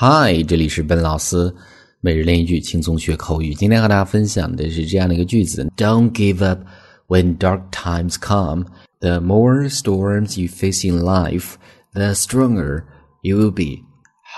[0.00, 1.52] Hi，这里是笨老师
[2.00, 3.52] 每日练一句轻松学口语。
[3.52, 6.60] 今天和大家分享的是这样的一个句子：Don't give up
[7.08, 8.66] when dark times come.
[9.00, 11.54] The more storms you face in life,
[11.94, 12.84] the stronger
[13.22, 13.82] you will be.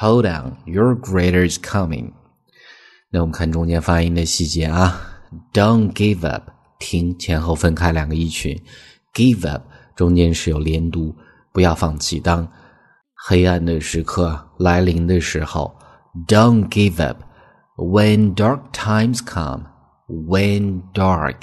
[0.01, 2.15] Hold on, your greater is coming.
[3.11, 4.99] 那我们看中间发音的细节啊。
[5.53, 6.45] Don't give up，
[6.79, 8.59] 听，前后分开两个一群。
[9.13, 9.65] Give up
[9.95, 11.15] 中间是有连读，
[11.53, 12.19] 不要放弃。
[12.19, 12.51] 当
[13.15, 15.75] 黑暗的时刻来临的时候
[16.29, 17.17] ，Don't give up.
[17.77, 19.65] When dark times come,
[20.07, 21.37] when dark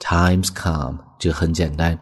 [0.00, 1.98] times come，这很简单。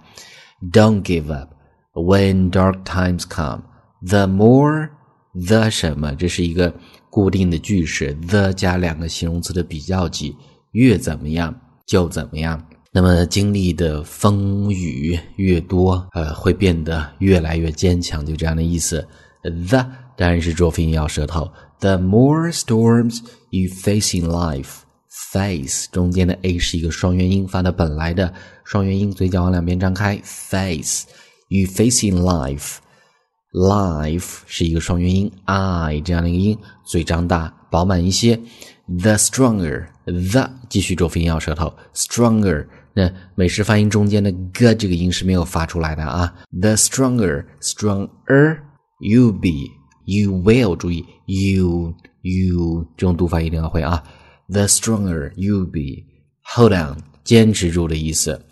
[0.73, 1.51] Don't give up.
[1.93, 3.65] When dark times come,
[4.01, 4.89] the more
[5.35, 6.73] the 什么，这是一个
[7.11, 10.35] 固定的句式，the 加两个形容词的比较级，
[10.71, 12.65] 越怎么样就怎么样。
[12.95, 19.07] 那么经历的风雨越多，呃，会变得越来越坚强，就这样的意思。
[19.43, 19.87] The
[20.23, 21.51] 当然是浊辅音咬舌头。
[21.81, 23.19] The more storms
[23.51, 30.21] you face in life，face 中间的 a 是一个双元音，发的本来的双元音，嘴角往两边张开。
[30.23, 31.09] Face
[31.49, 38.39] you face in life，life 是一个双元音，i 这样的一个音，嘴张大饱满一些。
[38.87, 42.69] The stronger，the 继续浊辅音咬舌头，stronger。
[42.95, 46.33] 那美式发音中间的 g 这个音是没有发出来的啊。
[46.61, 48.59] The stronger，stronger
[49.01, 49.82] you be.
[50.05, 54.03] You will 注意 you you 这种读法一定要会啊。
[54.49, 58.45] The stronger you be，hold on 坚持住的意思。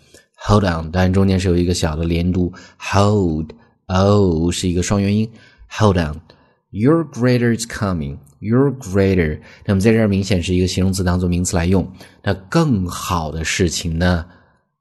[0.47, 3.51] Hold on，当然中间是有一个小的连读，hold
[3.85, 5.29] o 是一个双元音。
[5.69, 11.87] Hold on，your greater is coming，your greater，那么在这儿明显是一个形容词当做名词来用。
[12.23, 14.25] 那更好的事情呢，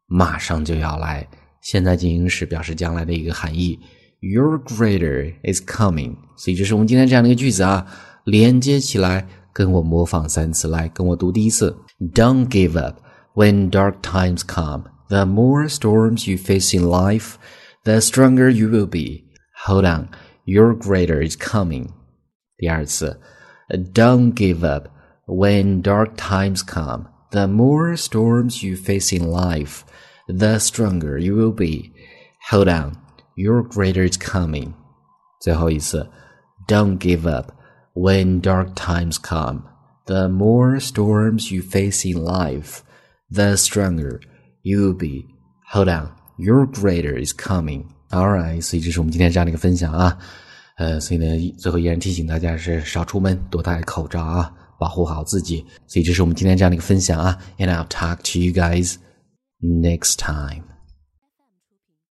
[0.06, 1.28] 马上就要来。
[1.60, 3.78] 现在进行时表示将来的一个含义。
[4.19, 7.85] Your greater is coming，所以这是我们今天这样的一个句子啊，
[8.23, 11.77] 连接起来，跟我模仿三次，来跟我读第一次。
[11.99, 12.99] Don't give up
[13.35, 14.85] when dark times come.
[15.09, 17.35] The more storms you face in life,
[17.83, 19.25] the stronger you will be.
[19.66, 20.09] Hold on,
[20.45, 21.89] your greater is coming.
[22.57, 23.19] 第二次。
[23.94, 24.89] Don't give up
[25.28, 27.06] when dark times come.
[27.31, 29.81] The more storms you face in life,
[30.28, 31.91] the stronger you will be.
[32.50, 32.94] Hold on,
[33.39, 34.73] your greater is coming.
[35.41, 36.09] 最后一次，
[36.67, 37.51] Don't give up
[37.94, 39.61] when dark times come.
[40.06, 42.79] The more storms you face in life,
[43.31, 44.19] the stronger
[44.63, 45.25] you will be.
[45.72, 47.85] Hold on, your greater is coming.
[48.11, 50.17] Alright，所以这是我们今天这样的一个分享啊。
[50.78, 55.66] 呃，所以呢，最后依然提醒大家是少出门，多戴口罩啊，保护好自己。
[55.88, 57.38] 所以这是我们今天这样的一个分享啊。
[57.57, 58.95] And I'll talk to you guys
[59.61, 60.63] next time.